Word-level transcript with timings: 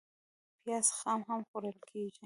پیاز 0.63 0.87
خام 0.99 1.21
هم 1.29 1.39
خوړل 1.49 1.77
کېږي 1.87 2.19